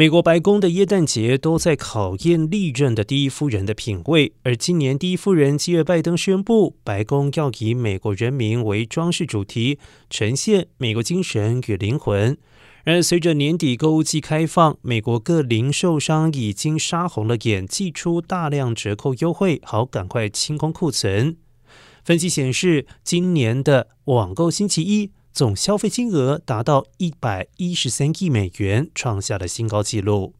[0.00, 9.78] 美国白宫的耶诞节都在考验历任的第一夫人的品味，而今年第一夫人基尔拜登宣布，白宫要以美国人民为装饰主题，
[10.08, 12.34] 呈现美国精神与灵魂。
[12.84, 21.36] 而随着年底购物季开放，美国各零售商已经杀红了眼，寄出大量折扣优惠，好赶快清空库存。
[22.02, 25.10] 分析显示，今年的网购星期一。
[25.32, 30.34] 总消费金额达到一百一十三亿美元，创下了新高纪录。